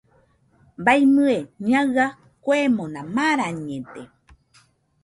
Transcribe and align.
Baimɨe 0.85 1.35
Ñaɨa 1.69 2.05
kuemona 2.43 2.99
marañede. 3.15 4.03